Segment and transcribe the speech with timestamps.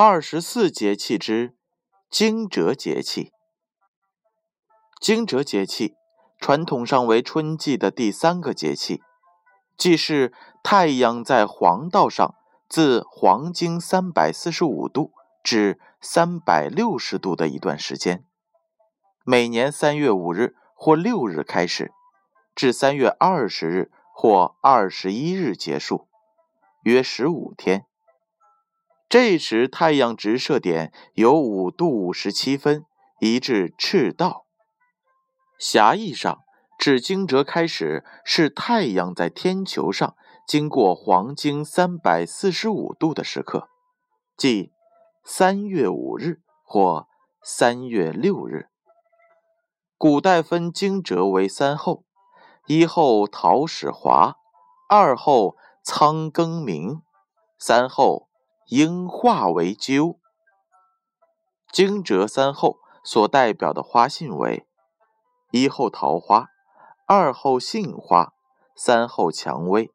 [0.00, 1.56] 二十四节气之
[2.08, 3.32] 惊蛰节气。
[5.00, 5.96] 惊蛰节气
[6.38, 9.02] 传统上为春季的第三个节气，
[9.76, 10.32] 即是
[10.62, 12.36] 太阳在黄道上
[12.68, 15.10] 自黄经三百四十五度
[15.42, 18.24] 至三百六十度的一段时间。
[19.24, 21.90] 每年三月五日或六日开始，
[22.54, 26.06] 至三月二十日或二十一日结束，
[26.84, 27.86] 约十五天。
[29.08, 32.84] 这时太阳直射点有五度五十七分，
[33.20, 34.44] 移至赤道。
[35.58, 36.40] 狭义上，
[36.78, 40.14] 指惊蛰开始是太阳在天球上
[40.46, 43.70] 经过黄经三百四十五度的时刻，
[44.36, 44.72] 即
[45.24, 47.08] 三月五日或
[47.42, 48.66] 三月六日。
[49.96, 52.04] 古代分惊蛰为三候：
[52.66, 54.36] 一候桃始华，
[54.90, 57.00] 二候仓庚明，
[57.58, 58.27] 三候。
[58.68, 60.18] 应化为鸠。
[61.72, 64.66] 惊蛰三候所代表的花信为：
[65.50, 66.48] 一候桃花，
[67.06, 68.32] 二候杏花，
[68.76, 69.86] 三候蔷薇。《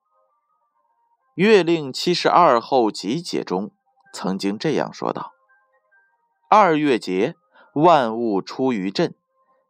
[1.36, 3.72] 月令七十二候集解》中
[4.14, 5.34] 曾经这样说道
[6.50, 7.36] ：“二月节，
[7.74, 9.16] 万物出于震，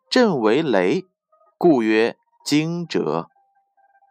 [0.10, 1.06] 震为雷，
[1.58, 3.28] 故曰惊蛰，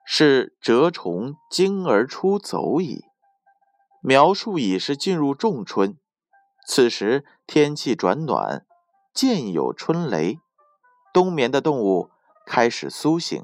[0.05, 3.05] 是蛰虫惊而出走矣。”
[4.05, 5.97] 描述已是进入仲春，
[6.67, 8.67] 此时天气转暖，
[9.15, 10.41] 渐有春雷，
[11.13, 12.11] 冬眠的动物
[12.45, 13.41] 开始苏醒。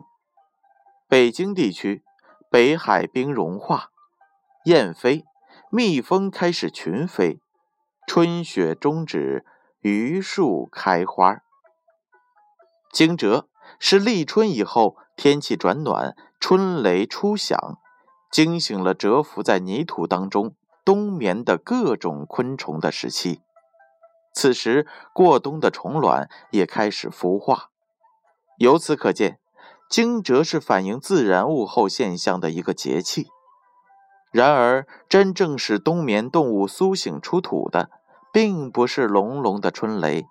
[1.07, 2.03] 北京地区，
[2.51, 3.93] 北海冰融化，
[4.65, 5.25] 燕飞，
[5.71, 7.41] 蜜蜂开始群飞，
[8.09, 9.47] 春雪终止，
[9.83, 11.41] 榆树开花。
[12.93, 13.45] 惊蛰
[13.79, 17.79] 是立春以后，天气转暖，春雷初响。
[18.31, 20.55] 惊醒了蛰伏在泥土当中
[20.85, 23.41] 冬眠的各种昆虫的时期，
[24.33, 27.71] 此时过冬的虫卵也开始孵化。
[28.59, 29.39] 由此可见，
[29.89, 33.29] 惊蛰是反映自然物候现象的一个节气。
[34.31, 37.91] 然而，真正使冬眠动物苏醒出土的，
[38.31, 40.27] 并不是隆隆的春雷，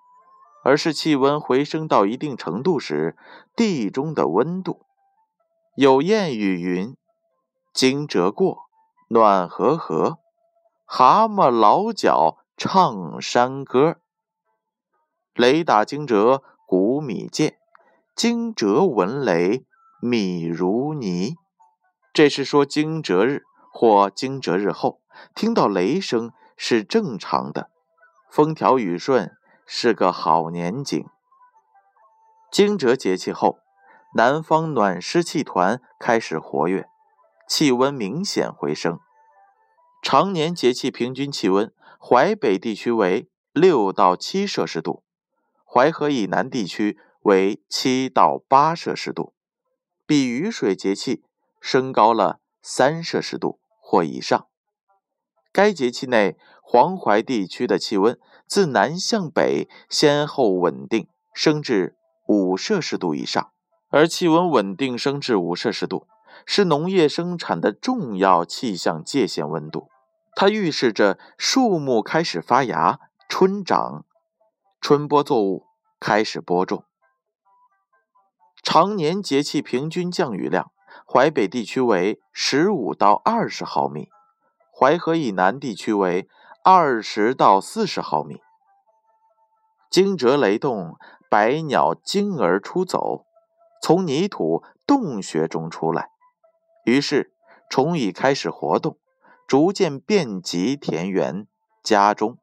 [0.62, 3.16] 而是气温回升到一定程度时
[3.56, 4.82] 地中的温度。
[5.74, 6.96] 有谚语云。
[7.78, 8.68] 惊蛰过，
[9.06, 10.18] 暖和和，
[10.84, 13.98] 蛤蟆老脚唱山歌。
[15.32, 17.56] 雷打惊蛰谷米贱，
[18.16, 19.64] 惊蛰闻雷
[20.00, 21.36] 米如泥。
[22.12, 25.00] 这是说惊蛰日或惊蛰日后
[25.36, 27.70] 听到雷声是正常的，
[28.28, 31.06] 风调雨顺是个好年景。
[32.50, 33.60] 惊蛰节气后，
[34.16, 36.88] 南方暖湿气团开始活跃。
[37.48, 39.00] 气温明显回升，
[40.02, 45.02] 常年节气平均气温，淮北地区为六到七摄氏度，
[45.64, 49.32] 淮河以南地区为七到八摄氏度，
[50.06, 51.24] 比雨水节气
[51.58, 54.46] 升高了三摄氏度或以上。
[55.50, 63.50] 该节气内，黄淮地区的气温自南向北先后稳定升至五摄氏度以上，
[63.88, 66.06] 而气温稳定升至五摄氏度。
[66.46, 69.88] 是农业生产的重要气象界限温度，
[70.34, 74.04] 它预示着树木开始发芽、春长，
[74.80, 75.66] 春播作物
[76.00, 76.84] 开始播种。
[78.62, 80.70] 常年节气平均降雨量，
[81.06, 84.10] 淮北地区为十五到二十毫米，
[84.74, 86.28] 淮河以南地区为
[86.64, 88.40] 二十到四十毫米。
[89.90, 90.96] 惊蛰雷动，
[91.30, 93.24] 百鸟惊而出走，
[93.80, 96.10] 从泥土洞穴中出来。
[96.88, 97.30] 于是，
[97.68, 98.96] 虫蚁开始活动，
[99.46, 101.46] 逐渐遍及田园、
[101.82, 102.38] 家中，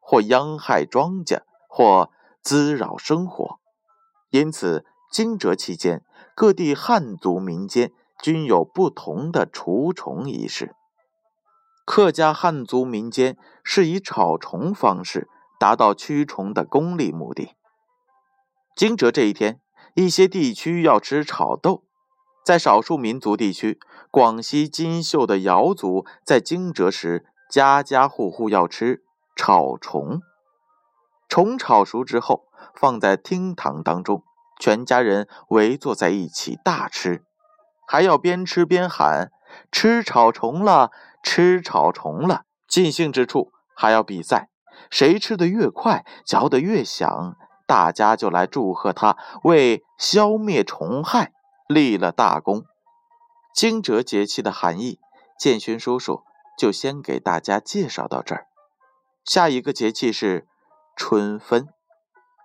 [0.00, 2.10] 或殃害庄稼，或
[2.42, 3.60] 滋扰生活。
[4.30, 6.02] 因此，惊蛰期间，
[6.34, 7.92] 各地汉族民间
[8.22, 10.74] 均有不同的除虫仪式。
[11.84, 15.28] 客家汉族民间是以炒虫方式
[15.60, 17.54] 达到驱虫的功利目的。
[18.74, 19.60] 惊蛰这一天，
[19.92, 21.83] 一些地区要吃炒豆。
[22.44, 23.80] 在少数民族地区，
[24.10, 29.02] 广西金秀的瑶族在惊蛰时，家家户户要吃
[29.34, 30.20] 炒虫。
[31.26, 32.44] 虫炒熟之后，
[32.74, 34.22] 放在厅堂当中，
[34.60, 37.22] 全家人围坐在一起大吃，
[37.88, 39.32] 还要边吃边喊
[39.72, 40.90] ：“吃炒虫了，
[41.22, 44.50] 吃炒虫了！”尽兴之处还要比赛，
[44.90, 47.36] 谁吃的越快，嚼得越响，
[47.66, 51.32] 大家就来祝贺他为消灭虫害。
[51.66, 52.66] 立了大功，
[53.54, 55.00] 惊蛰节气的含义，
[55.38, 56.22] 建勋叔叔
[56.58, 58.46] 就先给大家介绍到这儿。
[59.24, 60.46] 下一个节气是
[60.94, 61.68] 春分，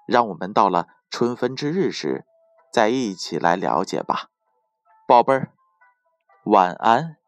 [0.08, 2.26] 让我们到了春分之日时，
[2.72, 4.30] 再一起来了解吧，
[5.06, 5.52] 宝贝儿，
[6.46, 7.19] 晚安。